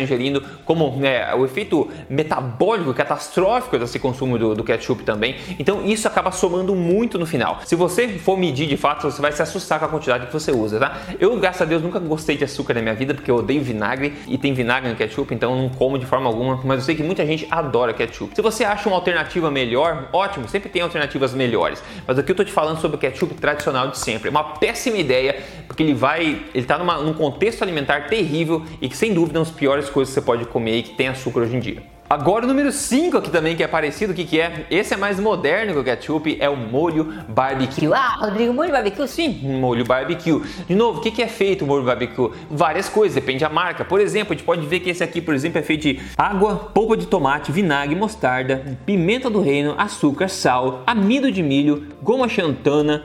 ingerindo, 0.00 0.42
como 0.64 0.96
né, 0.96 1.32
o 1.34 1.44
efeito 1.44 1.88
metabólico 2.08 2.92
catastrófico 2.92 3.78
desse 3.78 3.98
consumo 3.98 4.38
do, 4.38 4.54
do 4.54 4.64
ketchup 4.64 5.04
também. 5.04 5.36
Então 5.58 5.84
isso 5.84 6.08
acaba 6.08 6.30
somando 6.32 6.74
muito 6.74 7.18
no 7.18 7.26
final. 7.26 7.60
Se 7.64 7.76
você 7.76 8.08
for 8.08 8.36
medir 8.36 8.66
de 8.66 8.76
fato, 8.76 9.02
você 9.02 9.20
vai 9.20 9.32
se 9.32 9.42
assustar 9.42 9.78
com 9.78 9.84
a 9.86 9.88
quantidade 9.88 10.26
que 10.26 10.32
você 10.32 10.50
usa, 10.50 10.78
tá? 10.78 11.02
Eu, 11.20 11.38
graças 11.38 11.62
a 11.62 11.64
Deus, 11.64 11.82
nunca 11.82 11.98
gostei 11.98 12.36
de 12.36 12.44
açúcar 12.44 12.74
na 12.74 12.82
minha 12.82 12.94
vida 12.94 13.14
porque 13.14 13.30
eu 13.30 13.36
odeio 13.36 13.62
vinagre 13.62 14.14
e 14.26 14.36
tem 14.36 14.52
vinagre 14.52 14.90
no 14.90 14.96
ketchup, 14.96 15.34
então 15.34 15.54
não 15.54 15.68
como 15.84 15.98
de 15.98 16.06
forma 16.06 16.26
alguma, 16.26 16.58
mas 16.64 16.78
eu 16.78 16.84
sei 16.86 16.94
que 16.94 17.02
muita 17.02 17.26
gente 17.26 17.46
adora 17.50 17.92
ketchup. 17.92 18.34
Se 18.34 18.40
você 18.40 18.64
acha 18.64 18.88
uma 18.88 18.96
alternativa 18.96 19.50
melhor, 19.50 20.08
ótimo, 20.14 20.48
sempre 20.48 20.70
tem 20.70 20.80
alternativas 20.80 21.34
melhores. 21.34 21.82
Mas 22.06 22.18
aqui 22.18 22.32
eu 22.32 22.34
tô 22.34 22.42
te 22.42 22.50
falando 22.50 22.80
sobre 22.80 22.96
o 22.96 22.98
ketchup 22.98 23.34
tradicional 23.34 23.88
de 23.88 23.98
sempre. 23.98 24.28
É 24.28 24.30
uma 24.30 24.54
péssima 24.54 24.96
ideia, 24.96 25.38
porque 25.66 25.82
ele 25.82 25.92
vai, 25.92 26.42
ele 26.54 26.64
tá 26.64 26.78
numa, 26.78 26.96
num 26.96 27.12
contexto 27.12 27.60
alimentar 27.60 28.06
terrível 28.06 28.64
e 28.80 28.88
que 28.88 28.96
sem 28.96 29.12
dúvida 29.12 29.38
é 29.38 29.40
uma 29.40 29.44
das 29.44 29.54
piores 29.54 29.90
coisas 29.90 30.14
que 30.14 30.20
você 30.20 30.24
pode 30.24 30.46
comer 30.46 30.78
e 30.78 30.82
que 30.84 30.94
tem 30.94 31.08
açúcar 31.08 31.40
hoje 31.40 31.54
em 31.54 31.60
dia. 31.60 31.93
Agora 32.08 32.44
o 32.44 32.48
número 32.48 32.70
5 32.70 33.16
aqui 33.16 33.30
também, 33.30 33.56
que 33.56 33.62
é 33.62 33.66
parecido, 33.66 34.12
o 34.12 34.14
que, 34.14 34.26
que 34.26 34.38
é? 34.38 34.66
Esse 34.70 34.92
é 34.92 34.96
mais 34.96 35.18
moderno 35.18 35.72
que 35.72 35.78
o 35.78 35.84
ketchup, 35.84 36.36
é 36.38 36.50
o 36.50 36.56
molho 36.56 37.12
barbecue. 37.28 37.90
Ah, 37.94 38.18
Rodrigo, 38.20 38.52
molho 38.52 38.70
barbecue? 38.70 39.08
Sim, 39.08 39.40
molho 39.58 39.86
barbecue. 39.86 40.42
De 40.68 40.74
novo, 40.74 40.98
o 40.98 41.02
que, 41.02 41.10
que 41.10 41.22
é 41.22 41.26
feito 41.26 41.64
o 41.64 41.66
molho 41.66 41.82
barbecue? 41.82 42.30
Várias 42.50 42.90
coisas, 42.90 43.14
depende 43.14 43.40
da 43.40 43.48
marca. 43.48 43.86
Por 43.86 44.00
exemplo, 44.00 44.34
a 44.34 44.36
gente 44.36 44.44
pode 44.44 44.66
ver 44.66 44.80
que 44.80 44.90
esse 44.90 45.02
aqui, 45.02 45.22
por 45.22 45.34
exemplo, 45.34 45.58
é 45.58 45.62
feito 45.62 45.82
de 45.82 46.00
água, 46.16 46.70
polpa 46.74 46.94
de 46.94 47.06
tomate, 47.06 47.50
vinagre, 47.50 47.96
mostarda, 47.96 48.78
pimenta 48.84 49.30
do 49.30 49.40
reino, 49.40 49.74
açúcar, 49.78 50.28
sal, 50.28 50.82
amido 50.86 51.32
de 51.32 51.42
milho, 51.42 51.88
goma 52.02 52.28
xantana, 52.28 53.02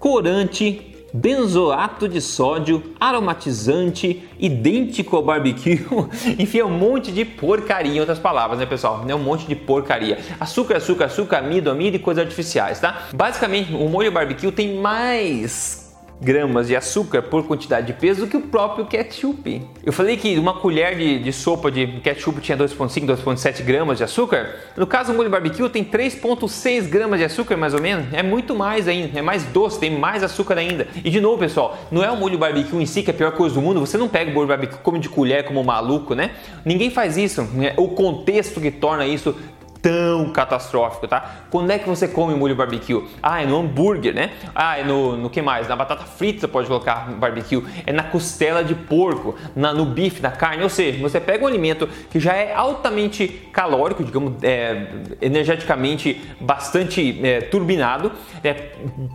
corante, 0.00 0.91
benzoato 1.12 2.08
de 2.08 2.20
sódio, 2.20 2.94
aromatizante, 2.98 4.22
idêntico 4.38 5.16
ao 5.16 5.22
barbecue, 5.22 5.84
enfim, 6.38 6.58
é 6.58 6.64
um 6.64 6.70
monte 6.70 7.12
de 7.12 7.24
porcaria, 7.24 7.92
em 7.92 8.00
outras 8.00 8.18
palavras, 8.18 8.58
né, 8.58 8.66
pessoal? 8.66 9.04
É 9.06 9.14
um 9.14 9.18
monte 9.18 9.46
de 9.46 9.54
porcaria. 9.54 10.18
Açúcar, 10.40 10.78
açúcar, 10.78 11.06
açúcar, 11.06 11.38
amido, 11.38 11.70
amido 11.70 11.96
e 11.96 11.98
coisas 11.98 12.24
artificiais, 12.24 12.80
tá? 12.80 13.08
Basicamente, 13.14 13.74
o 13.74 13.88
molho 13.88 14.10
barbecue 14.10 14.50
tem 14.50 14.76
mais 14.76 15.81
gramas 16.22 16.68
de 16.68 16.76
açúcar 16.76 17.20
por 17.20 17.44
quantidade 17.44 17.88
de 17.88 17.92
peso 17.92 18.20
do 18.20 18.26
que 18.28 18.36
o 18.36 18.42
próprio 18.42 18.86
ketchup. 18.86 19.60
Eu 19.84 19.92
falei 19.92 20.16
que 20.16 20.38
uma 20.38 20.54
colher 20.54 20.96
de, 20.96 21.18
de 21.18 21.32
sopa 21.32 21.70
de 21.70 21.86
ketchup 22.00 22.40
tinha 22.40 22.56
2,5, 22.56 23.06
2,7 23.06 23.62
gramas 23.62 23.98
de 23.98 24.04
açúcar. 24.04 24.54
No 24.76 24.86
caso, 24.86 25.12
o 25.12 25.16
molho 25.16 25.28
barbecue 25.28 25.68
tem 25.68 25.84
3,6 25.84 26.88
gramas 26.88 27.18
de 27.18 27.24
açúcar, 27.24 27.56
mais 27.56 27.74
ou 27.74 27.80
menos. 27.80 28.06
É 28.12 28.22
muito 28.22 28.54
mais 28.54 28.86
ainda, 28.86 29.18
é 29.18 29.22
mais 29.22 29.42
doce, 29.46 29.80
tem 29.80 29.98
mais 29.98 30.22
açúcar 30.22 30.56
ainda. 30.56 30.86
E 31.04 31.10
de 31.10 31.20
novo, 31.20 31.38
pessoal, 31.38 31.76
não 31.90 32.04
é 32.04 32.10
o 32.10 32.16
molho 32.16 32.38
barbecue 32.38 32.76
em 32.76 32.86
si 32.86 33.02
que 33.02 33.10
é 33.10 33.14
a 33.14 33.16
pior 33.16 33.32
coisa 33.32 33.56
do 33.56 33.60
mundo. 33.60 33.80
Você 33.80 33.98
não 33.98 34.08
pega 34.08 34.30
o 34.30 34.34
molho 34.34 34.46
barbecue 34.46 34.78
come 34.78 35.00
de 35.00 35.08
colher 35.08 35.44
como 35.44 35.60
um 35.60 35.64
maluco, 35.64 36.14
né? 36.14 36.30
Ninguém 36.64 36.90
faz 36.90 37.16
isso. 37.16 37.42
Né? 37.42 37.74
O 37.76 37.88
contexto 37.88 38.60
que 38.60 38.70
torna 38.70 39.04
isso 39.06 39.34
tão 39.82 40.30
catastrófico, 40.30 41.08
tá? 41.08 41.42
Quando 41.50 41.70
é 41.72 41.78
que 41.78 41.88
você 41.88 42.06
come 42.06 42.34
molho 42.36 42.54
barbecue? 42.54 43.04
Ah, 43.20 43.42
é 43.42 43.46
no 43.46 43.58
hambúrguer, 43.58 44.14
né? 44.14 44.30
Ah, 44.54 44.78
é 44.78 44.84
no, 44.84 45.16
no 45.16 45.28
que 45.28 45.42
mais? 45.42 45.68
Na 45.68 45.74
batata 45.74 46.04
frita 46.04 46.42
você 46.42 46.48
pode 46.48 46.68
colocar 46.68 47.10
barbecue. 47.10 47.64
É 47.84 47.92
na 47.92 48.04
costela 48.04 48.62
de 48.62 48.76
porco, 48.76 49.34
na, 49.56 49.74
no 49.74 49.84
bife, 49.84 50.22
na 50.22 50.30
carne. 50.30 50.62
Ou 50.62 50.68
seja, 50.68 51.00
você 51.00 51.20
pega 51.20 51.44
um 51.44 51.48
alimento 51.48 51.88
que 52.10 52.20
já 52.20 52.34
é 52.34 52.54
altamente 52.54 53.26
calórico, 53.52 54.04
digamos, 54.04 54.34
é, 54.42 54.86
energeticamente 55.20 56.20
bastante 56.40 57.20
é, 57.26 57.40
turbinado, 57.40 58.12
é, 58.44 58.52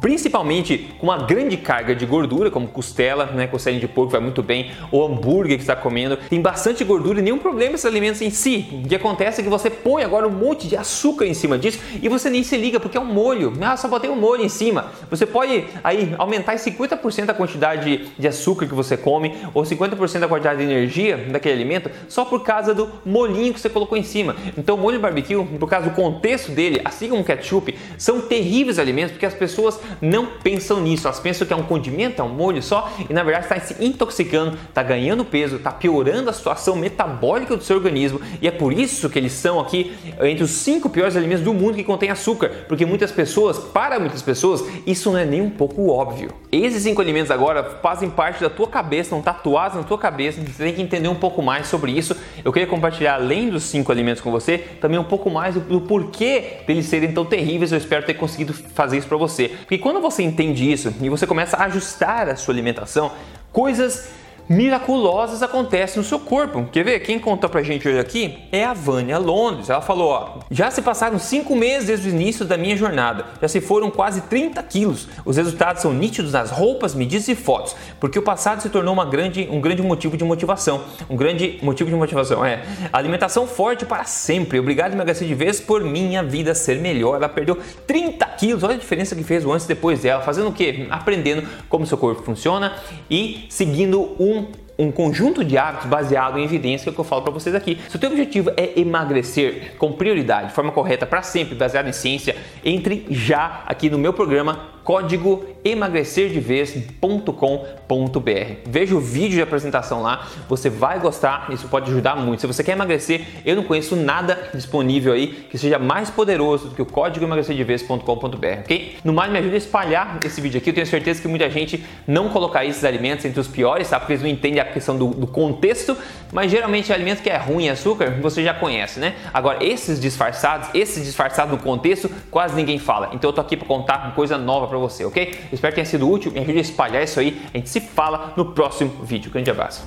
principalmente 0.01 0.93
com 0.99 1.07
uma 1.07 1.19
grande 1.19 1.55
carga 1.55 1.95
de 1.95 2.05
gordura, 2.05 2.51
como 2.51 2.67
costela, 2.67 3.27
né? 3.27 3.47
Costela 3.47 3.79
de 3.79 3.87
porco 3.87 4.11
vai 4.11 4.21
muito 4.21 4.43
bem. 4.43 4.71
O 4.91 5.03
hambúrguer 5.03 5.55
que 5.55 5.63
está 5.63 5.77
comendo 5.77 6.17
tem 6.17 6.41
bastante 6.41 6.83
gordura 6.83 7.19
e 7.19 7.21
nenhum 7.21 7.37
problema 7.37 7.75
esses 7.75 7.85
alimentos 7.85 8.21
em 8.21 8.29
si. 8.29 8.81
O 8.83 8.87
que 8.87 8.95
acontece 8.95 9.39
é 9.39 9.43
que 9.43 9.49
você 9.49 9.69
põe 9.69 10.03
agora 10.03 10.27
um 10.27 10.31
monte 10.31 10.56
monte 10.57 10.67
de 10.67 10.75
açúcar 10.75 11.25
em 11.25 11.33
cima 11.35 11.57
disso 11.57 11.79
e 12.01 12.09
você 12.09 12.29
nem 12.29 12.43
se 12.43 12.57
liga 12.57 12.79
porque 12.79 12.97
é 12.97 12.99
um 12.99 13.05
molho. 13.05 13.53
Ah, 13.61 13.77
só 13.77 13.87
botei 13.87 14.09
um 14.09 14.15
molho 14.15 14.43
em 14.43 14.49
cima. 14.49 14.91
Você 15.09 15.25
pode 15.25 15.65
aí 15.83 16.15
aumentar 16.17 16.55
em 16.55 16.57
50% 16.57 17.29
a 17.29 17.33
quantidade 17.33 18.09
de 18.17 18.27
açúcar 18.27 18.65
que 18.65 18.73
você 18.73 18.97
come 18.97 19.35
ou 19.53 19.63
50% 19.63 20.19
da 20.19 20.27
quantidade 20.27 20.57
de 20.57 20.63
energia 20.63 21.17
daquele 21.29 21.53
alimento 21.53 21.91
só 22.09 22.25
por 22.25 22.43
causa 22.43 22.73
do 22.73 22.89
molhinho 23.05 23.53
que 23.53 23.59
você 23.59 23.69
colocou 23.69 23.97
em 23.97 24.03
cima. 24.03 24.35
Então, 24.57 24.75
o 24.75 24.79
molho 24.79 24.99
barbecue, 24.99 25.35
por 25.59 25.69
causa 25.69 25.89
do 25.89 25.95
contexto 25.95 26.51
dele, 26.51 26.81
assim 26.83 27.09
como 27.09 27.21
o 27.21 27.25
ketchup, 27.25 27.77
são 27.97 28.21
terríveis 28.21 28.79
alimentos 28.79 29.11
porque 29.11 29.25
as 29.25 29.33
pessoas 29.33 29.79
não 30.01 30.25
pensam 30.25 30.81
nisso. 30.81 31.07
Elas 31.07 31.19
pensam 31.19 31.45
que 31.45 31.53
é 31.53 31.55
um 31.55 31.63
condimento, 31.63 32.21
é 32.21 32.25
um 32.25 32.29
molho 32.29 32.63
só 32.63 32.91
e 33.07 33.13
na 33.13 33.23
verdade 33.23 33.45
está 33.45 33.59
se 33.59 33.83
intoxicando, 33.83 34.57
está 34.69 34.81
ganhando 34.81 35.23
peso, 35.23 35.57
está 35.57 35.71
piorando 35.71 36.29
a 36.29 36.33
situação 36.33 36.75
metabólica 36.75 37.55
do 37.55 37.63
seu 37.63 37.75
organismo 37.75 38.19
e 38.41 38.47
é 38.47 38.51
por 38.51 38.73
isso 38.73 39.09
que 39.09 39.19
eles 39.19 39.33
são 39.33 39.59
aqui 39.59 39.95
entre 40.21 40.43
os 40.43 40.46
cinco 40.47 40.89
piores 40.89 41.15
alimentos 41.15 41.43
do 41.43 41.53
mundo 41.53 41.75
que 41.75 41.83
contém 41.83 42.09
açúcar, 42.09 42.49
porque 42.67 42.85
muitas 42.85 43.11
pessoas, 43.11 43.57
para 43.57 43.99
muitas 43.99 44.21
pessoas, 44.21 44.63
isso 44.85 45.11
não 45.11 45.19
é 45.19 45.25
nem 45.25 45.41
um 45.41 45.49
pouco 45.49 45.89
óbvio. 45.89 46.31
Esses 46.51 46.83
cinco 46.83 47.01
alimentos 47.01 47.31
agora 47.31 47.63
fazem 47.81 48.09
parte 48.09 48.41
da 48.41 48.49
tua 48.49 48.67
cabeça, 48.67 49.07
estão 49.07 49.21
tatuados 49.21 49.77
na 49.77 49.83
tua 49.83 49.97
cabeça, 49.97 50.41
você 50.41 50.63
tem 50.63 50.73
que 50.73 50.81
entender 50.81 51.07
um 51.07 51.15
pouco 51.15 51.41
mais 51.41 51.67
sobre 51.67 51.91
isso. 51.91 52.15
Eu 52.43 52.51
queria 52.51 52.67
compartilhar, 52.67 53.15
além 53.15 53.49
dos 53.49 53.63
cinco 53.63 53.91
alimentos 53.91 54.21
com 54.21 54.31
você, 54.31 54.57
também 54.57 54.99
um 54.99 55.03
pouco 55.03 55.29
mais 55.29 55.55
do, 55.55 55.61
do 55.61 55.81
porquê 55.81 56.57
deles 56.65 56.85
serem 56.85 57.11
tão 57.11 57.25
terríveis. 57.25 57.71
Eu 57.71 57.77
espero 57.77 58.05
ter 58.05 58.13
conseguido 58.13 58.53
fazer 58.53 58.97
isso 58.97 59.07
para 59.07 59.17
você. 59.17 59.49
Porque 59.49 59.77
quando 59.77 59.99
você 59.99 60.23
entende 60.23 60.71
isso 60.71 60.93
e 61.01 61.09
você 61.09 61.27
começa 61.27 61.57
a 61.57 61.65
ajustar 61.65 62.29
a 62.29 62.35
sua 62.35 62.53
alimentação, 62.53 63.11
coisas 63.51 64.09
miraculosas 64.49 65.43
acontecem 65.43 65.97
no 65.97 66.07
seu 66.07 66.19
corpo. 66.19 66.65
Quer 66.71 66.83
ver? 66.83 66.99
Quem 67.01 67.19
conta 67.19 67.49
pra 67.49 67.61
gente 67.61 67.87
hoje 67.87 67.99
aqui 67.99 68.37
é 68.51 68.63
a 68.63 68.73
Vânia 68.73 69.17
Londres. 69.17 69.69
Ela 69.69 69.81
falou: 69.81 70.09
ó, 70.09 70.39
já 70.49 70.71
se 70.71 70.81
passaram 70.81 71.19
cinco 71.19 71.55
meses 71.55 71.87
desde 71.87 72.09
o 72.09 72.11
início 72.11 72.45
da 72.45 72.57
minha 72.57 72.75
jornada, 72.75 73.25
já 73.41 73.47
se 73.47 73.61
foram 73.61 73.89
quase 73.91 74.21
30 74.21 74.61
quilos. 74.63 75.07
Os 75.25 75.37
resultados 75.37 75.81
são 75.81 75.93
nítidos 75.93 76.31
nas 76.31 76.49
roupas, 76.49 76.95
medidas 76.95 77.27
e 77.27 77.35
fotos, 77.35 77.75
porque 77.99 78.17
o 78.17 78.21
passado 78.21 78.61
se 78.61 78.69
tornou 78.69 78.93
uma 78.93 79.05
grande, 79.05 79.47
um 79.51 79.59
grande 79.59 79.81
motivo 79.81 80.15
de 80.15 80.23
motivação. 80.23 80.81
Um 81.09 81.15
grande 81.15 81.59
motivo 81.61 81.89
de 81.89 81.95
motivação 81.95 82.45
é 82.45 82.63
alimentação 82.93 83.47
forte 83.47 83.85
para 83.85 84.05
sempre. 84.05 84.59
Obrigado, 84.59 84.93
emagrecer 84.93 85.27
de 85.27 85.35
vez 85.35 85.59
por 85.59 85.83
minha 85.83 86.23
vida 86.23 86.53
ser 86.55 86.79
melhor. 86.79 87.15
Ela 87.15 87.29
perdeu 87.29 87.57
30 87.85 88.25
quilos. 88.37 88.63
Olha 88.63 88.75
a 88.75 88.77
diferença 88.77 89.15
que 89.15 89.23
fez 89.23 89.45
o 89.45 89.51
antes 89.51 89.65
e 89.65 89.69
depois 89.69 90.01
dela, 90.01 90.21
fazendo 90.21 90.49
o 90.49 90.53
quê? 90.53 90.87
Aprendendo 90.89 91.47
como 91.67 91.85
seu 91.85 91.97
corpo 91.97 92.21
funciona 92.23 92.73
e 93.09 93.45
seguindo 93.49 94.15
um 94.19 94.36
um 94.77 94.91
conjunto 94.91 95.43
de 95.43 95.57
hábitos 95.57 95.87
baseado 95.87 96.37
em 96.37 96.43
evidência 96.43 96.91
que 96.91 96.99
eu 96.99 97.03
falo 97.03 97.23
para 97.23 97.31
vocês 97.31 97.55
aqui. 97.55 97.79
Se 97.89 97.95
o 97.95 97.99
teu 97.99 98.09
objetivo 98.09 98.51
é 98.55 98.79
emagrecer 98.79 99.75
com 99.77 99.91
prioridade, 99.91 100.49
de 100.49 100.53
forma 100.53 100.71
correta, 100.71 101.05
para 101.05 101.23
sempre, 101.23 101.55
baseado 101.55 101.87
em 101.87 101.93
ciência, 101.93 102.35
entre 102.63 103.05
já 103.09 103.63
aqui 103.65 103.89
no 103.89 103.97
meu 103.97 104.13
programa 104.13 104.76
código 104.87 105.45
emagrecerdevez.com.br. 105.65 108.53
Veja 108.65 108.95
o 108.95 109.01
vídeo 109.01 109.31
de 109.31 109.41
apresentação 109.41 110.01
lá, 110.01 110.25
você 110.47 110.69
vai 110.69 110.97
gostar, 110.97 111.47
isso 111.51 111.67
pode 111.67 111.91
ajudar 111.91 112.15
muito. 112.15 112.39
Se 112.39 112.47
você 112.47 112.63
quer 112.63 112.71
emagrecer, 112.71 113.25
eu 113.45 113.57
não 113.57 113.63
conheço 113.63 113.97
nada 113.97 114.49
disponível 114.53 115.11
aí 115.11 115.27
que 115.27 115.57
seja 115.57 115.77
mais 115.77 116.09
poderoso 116.09 116.69
do 116.69 116.75
que 116.75 116.81
o 116.81 116.85
código 116.85 117.25
emagrecerdevez.com.br, 117.25 118.59
ok? 118.61 118.95
No 119.03 119.11
mais, 119.11 119.29
me 119.29 119.39
ajuda 119.39 119.55
a 119.55 119.57
espalhar 119.57 120.19
esse 120.23 120.39
vídeo 120.39 120.57
aqui. 120.57 120.69
Eu 120.69 120.73
tenho 120.73 120.87
certeza 120.87 121.21
que 121.21 121.27
muita 121.27 121.49
gente 121.49 121.83
não 122.07 122.29
colocaria 122.29 122.69
esses 122.69 122.85
alimentos 122.85 123.25
entre 123.25 123.41
os 123.41 123.47
piores, 123.49 123.89
tá? 123.89 123.99
Porque 123.99 124.13
eles 124.13 124.23
não 124.23 124.29
entendem 124.29 124.61
a 124.61 124.65
questão 124.65 124.97
do, 124.97 125.07
do 125.07 125.27
contexto, 125.27 125.97
mas 126.31 126.49
geralmente 126.49 126.93
alimento 126.93 127.21
que 127.21 127.29
é 127.29 127.35
ruim 127.35 127.67
açúcar, 127.67 128.21
você 128.21 128.41
já 128.41 128.53
conhece, 128.53 129.01
né? 129.01 129.15
Agora, 129.33 129.61
esses 129.61 129.99
disfarçados, 129.99 130.69
esses 130.73 131.03
disfarçados 131.03 131.57
do 131.57 131.61
contexto, 131.61 132.09
quase 132.31 132.55
ninguém 132.55 132.79
fala. 132.79 133.09
Então 133.11 133.29
eu 133.29 133.33
tô 133.33 133.41
aqui 133.41 133.57
para 133.57 133.67
contar 133.67 134.15
coisa 134.15 134.37
nova 134.37 134.76
para 134.77 134.87
você, 134.87 135.03
ok? 135.05 135.35
Espero 135.51 135.71
que 135.71 135.75
tenha 135.75 135.85
sido 135.85 136.09
útil, 136.09 136.31
me 136.31 136.39
ajude 136.39 136.59
a 136.59 136.61
espalhar 136.61 137.03
isso 137.03 137.19
aí. 137.19 137.41
A 137.53 137.57
gente 137.57 137.69
se 137.69 137.81
fala 137.81 138.33
no 138.37 138.53
próximo 138.53 138.91
vídeo. 139.03 139.31
Grande 139.31 139.49
abraço. 139.49 139.85